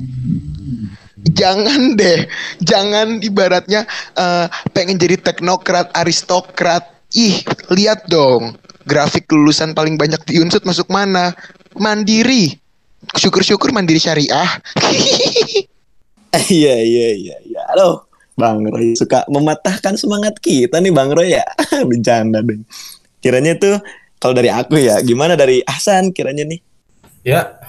[1.35, 2.29] Jangan deh,
[2.61, 3.87] jangan ibaratnya
[4.19, 6.91] eh, pengen jadi teknokrat, aristokrat.
[7.15, 8.59] Ih, lihat dong,
[8.91, 11.31] grafik lulusan paling banyak di Unsud masuk mana?
[11.75, 12.55] mandiri.
[13.15, 14.51] Syukur-syukur mandiri syariah.
[16.51, 17.61] Iya iya iya iya.
[17.71, 21.47] Halo, Bang Roy suka mematahkan semangat kita nih Bang Roy ya.
[21.89, 22.61] Bercanda deh.
[23.23, 23.79] Kiranya tuh
[24.19, 26.61] kalau dari aku ya, gimana dari Ahsan kiranya nih?
[27.25, 27.61] Ya,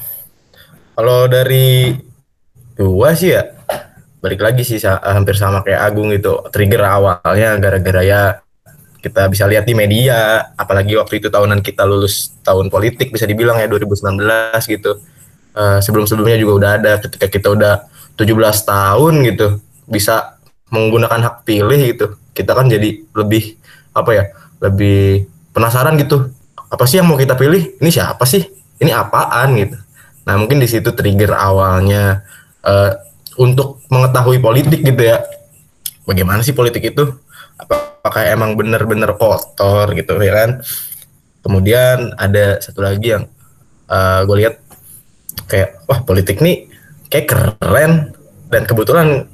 [0.95, 1.95] kalau dari
[2.75, 3.56] gua sih ya
[4.19, 6.41] balik lagi sih hampir sama kayak Agung gitu.
[6.49, 8.21] Trigger awalnya gara-gara ya
[9.06, 13.62] kita bisa lihat di media, apalagi waktu itu tahunan kita lulus tahun politik bisa dibilang
[13.62, 14.17] ya 2019
[14.65, 14.97] gitu.
[15.56, 17.88] Eh, sebelum-sebelumnya juga udah ada ketika kita udah
[18.19, 19.47] 17 tahun gitu
[19.88, 20.35] bisa
[20.71, 22.06] menggunakan hak pilih gitu.
[22.34, 23.58] Kita kan jadi lebih
[23.93, 24.23] apa ya?
[24.62, 26.32] Lebih penasaran gitu.
[26.71, 27.78] Apa sih yang mau kita pilih?
[27.82, 28.45] Ini siapa sih?
[28.82, 29.78] Ini apaan gitu.
[30.25, 32.25] Nah, mungkin di situ trigger awalnya
[32.65, 32.91] eh,
[33.38, 35.21] untuk mengetahui politik gitu ya.
[36.06, 37.04] Bagaimana sih politik itu?
[37.58, 40.62] Apa- Apakah emang benar-benar kotor gitu ya kan?
[41.41, 43.25] Kemudian ada satu lagi yang
[44.30, 44.62] gue lihat
[45.49, 46.69] kayak wah politik nih
[47.10, 48.13] kayak keren
[48.54, 49.25] dan kebetulan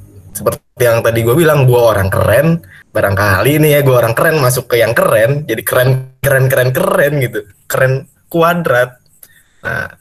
[0.42, 4.74] seperti yang tadi gue bilang gue orang keren barangkali nih ya gue orang keren masuk
[4.74, 7.40] ke yang keren jadi keren keren keren keren gitu.
[7.70, 8.98] Keren kuadrat.
[9.62, 9.94] Nah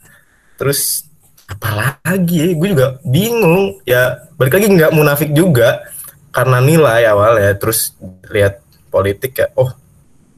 [0.56, 1.04] terus
[1.44, 3.84] apalagi ya gue juga bingung.
[3.84, 5.84] Ya balik lagi nggak munafik juga
[6.32, 7.92] karena nilai awal ya terus
[8.30, 9.70] lihat politik ya oh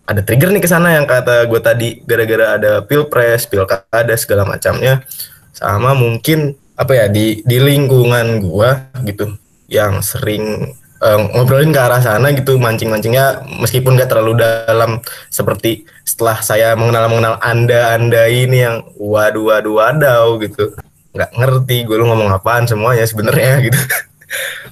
[0.08, 5.06] ada trigger nih ke sana yang kata gue tadi gara-gara ada pilpres pilkada segala macamnya.
[5.54, 9.36] Sama mungkin apa ya di di lingkungan gua gitu
[9.72, 15.00] yang sering eh, ngobrolin ke arah sana gitu mancing-mancingnya meskipun gak terlalu dalam
[15.32, 20.76] seperti setelah saya mengenal mengenal anda anda ini yang waduh waduh wadaw gitu.
[21.12, 23.80] Nggak ngerti gue lu ngomong apaan semuanya sebenarnya gitu.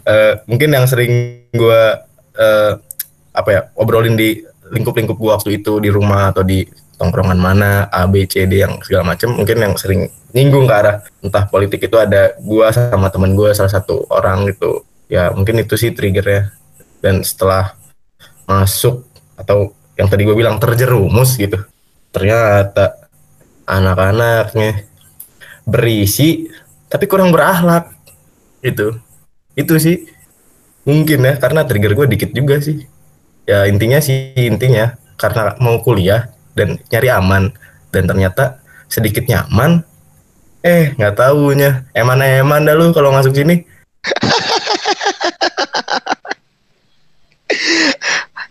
[0.08, 2.00] Eh, mungkin yang sering gua
[2.32, 2.72] eh,
[3.36, 4.40] apa ya obrolin di
[4.72, 6.64] lingkup-lingkup gua waktu itu di rumah atau di
[6.96, 10.96] tongkrongan mana A B C D yang segala macam mungkin yang sering nyinggung ke arah
[11.20, 15.74] entah politik itu ada gua sama temen gua salah satu orang gitu ya mungkin itu
[15.74, 16.54] sih triggernya.
[17.02, 17.74] Dan setelah
[18.46, 21.58] masuk atau yang tadi gue bilang terjerumus gitu.
[22.14, 23.10] Ternyata
[23.66, 24.86] anak-anaknya
[25.68, 26.48] berisi
[26.90, 27.94] tapi kurang berakhlak
[28.66, 28.98] itu
[29.54, 29.96] itu sih
[30.82, 32.86] mungkin ya karena trigger gue dikit juga sih.
[33.44, 37.50] Ya intinya sih intinya karena mau kuliah dan nyari aman
[37.90, 39.82] dan ternyata sedikit nyaman
[40.60, 41.86] eh nggak taunya.
[41.96, 43.64] Eman eman dah lu kalau masuk sini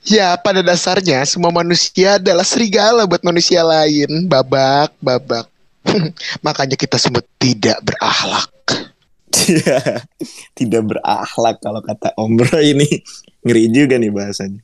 [0.09, 4.25] Ya, pada dasarnya semua manusia adalah serigala buat manusia lain.
[4.25, 5.45] Babak, babak.
[6.45, 8.49] Makanya kita semua tidak berakhlak.
[9.49, 10.05] Iya,
[10.57, 12.85] tidak berakhlak kalau kata Om Bro ini
[13.45, 14.61] ngeri juga nih bahasanya.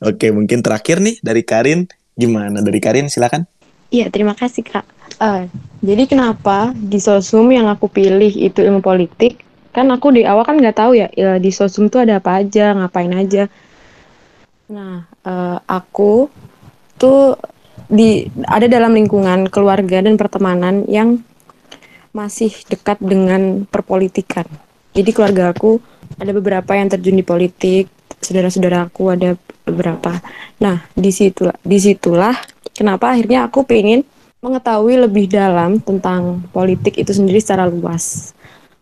[0.00, 3.08] Oke, mungkin terakhir nih dari Karin, gimana dari Karin?
[3.08, 3.48] Silakan.
[3.88, 4.84] Iya, terima kasih Kak.
[5.16, 5.48] Eh,
[5.80, 9.40] jadi kenapa di sosum yang aku pilih itu ilmu politik?
[9.72, 12.76] Kan aku di awal kan nggak tahu ya eh, di sosum tuh ada apa aja,
[12.76, 13.48] ngapain aja.
[14.66, 16.26] Nah, eh, aku
[16.98, 17.38] tuh
[17.86, 21.22] di ada dalam lingkungan keluarga dan pertemanan yang
[22.10, 24.48] masih dekat dengan perpolitikan.
[24.96, 25.78] Jadi keluarga aku
[26.16, 29.36] ada beberapa yang terjun di politik, saudara-saudara aku ada
[29.68, 30.18] beberapa.
[30.58, 32.34] Nah, di situlah, di situlah
[32.72, 34.02] kenapa akhirnya aku pengen
[34.40, 38.32] mengetahui lebih dalam tentang politik itu sendiri secara luas.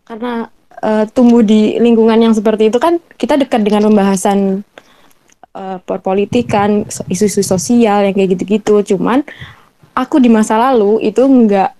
[0.07, 0.47] Karena
[0.81, 4.65] eh, tumbuh di lingkungan yang seperti itu kan kita dekat dengan pembahasan
[5.55, 8.95] eh, perpolitikan, isu-isu sosial yang kayak gitu-gitu.
[8.95, 9.23] Cuman
[9.95, 11.71] aku di masa lalu itu nggak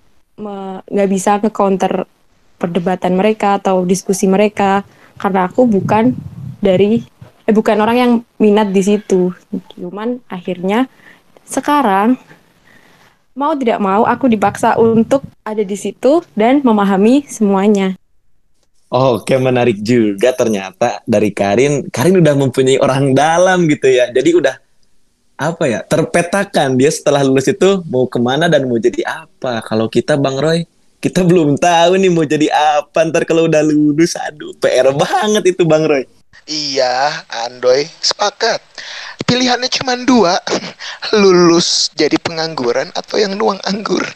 [0.91, 2.07] nggak bisa nge-counter
[2.59, 4.83] perdebatan mereka atau diskusi mereka
[5.15, 6.15] karena aku bukan
[6.59, 7.03] dari
[7.45, 8.11] eh bukan orang yang
[8.41, 9.31] minat di situ.
[9.75, 10.89] Cuman akhirnya
[11.45, 12.17] sekarang
[13.37, 17.93] mau tidak mau aku dipaksa untuk ada di situ dan memahami semuanya.
[18.95, 21.91] Oke, menarik juga ternyata dari Karin.
[21.91, 24.07] Karin udah mempunyai orang dalam gitu ya.
[24.07, 24.55] Jadi udah
[25.35, 29.59] apa ya terpetakan dia setelah lulus itu mau ke mana dan mau jadi apa.
[29.67, 30.63] Kalau kita Bang Roy,
[31.03, 34.15] kita belum tahu nih mau jadi apa ntar kalau udah lulus.
[34.15, 36.07] Aduh, PR banget itu Bang Roy.
[36.47, 38.63] Iya, Andoy, sepakat.
[39.27, 40.39] Pilihannya cuma dua,
[41.19, 44.07] lulus jadi pengangguran atau yang nuang anggur.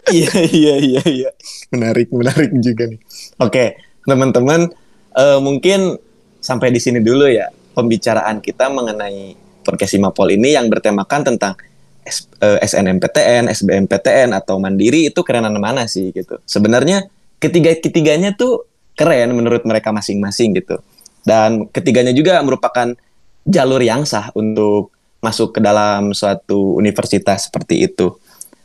[0.14, 1.30] iya iya iya iya
[1.70, 3.00] menarik menarik juga nih
[3.40, 3.64] oke
[4.04, 4.70] teman-teman
[5.16, 5.96] eh, mungkin
[6.40, 11.54] sampai di sini dulu ya pembicaraan kita mengenai podcast Simapol ini yang bertemakan tentang
[12.00, 16.40] S- eh, SNMPTN, SBMPTN atau Mandiri itu kerenan mana sih gitu.
[16.48, 18.66] Sebenarnya ketiga ketiganya tuh
[18.96, 20.80] keren menurut mereka masing-masing gitu.
[21.22, 22.96] Dan ketiganya juga merupakan
[23.44, 28.16] jalur yang sah untuk masuk ke dalam suatu universitas seperti itu.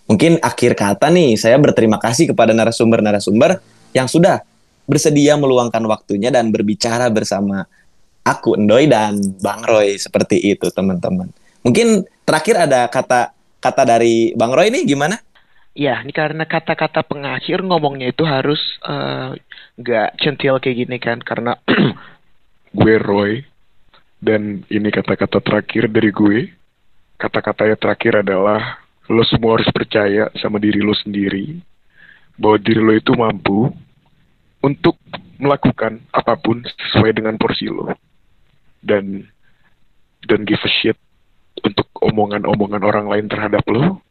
[0.08, 3.60] Mungkin akhir kata nih, saya berterima kasih kepada narasumber-narasumber
[3.92, 4.40] yang sudah
[4.86, 7.66] bersedia meluangkan waktunya dan berbicara bersama
[8.26, 9.98] aku, Endoy, dan Bang Roy.
[9.98, 11.30] Seperti itu, teman-teman.
[11.66, 15.18] Mungkin terakhir ada kata kata dari Bang Roy nih gimana?
[15.76, 19.36] Ya, ini karena kata-kata pengakhir ngomongnya itu harus eh,
[19.76, 21.60] nggak uh, centil kayak gini kan, karena
[22.80, 23.44] gue Roy
[24.24, 26.38] dan ini kata-kata terakhir dari gue.
[27.16, 31.62] Kata-kata yang terakhir adalah lo semua harus percaya sama diri lo sendiri
[32.36, 33.72] bahwa diri lo itu mampu
[34.66, 34.98] untuk
[35.38, 37.94] melakukan apa pun sesuai dengan porsi lo.
[38.82, 39.22] Dan
[40.26, 40.98] dan give a shit
[41.62, 44.02] untuk omongan-omongan orang lain terhadap lo.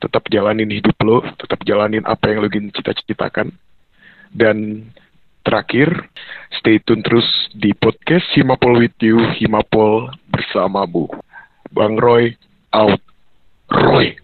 [0.00, 3.52] Tetap jalanin hidup lo tetap jalanin apa yang lo ingin cita-citakan.
[4.32, 4.88] Dan
[5.44, 6.08] terakhir
[6.56, 11.12] stay tune terus di podcast Himapol with you Himapol bersamamu.
[11.68, 12.32] Bang Roy
[12.72, 13.00] out.
[13.72, 14.16] Roy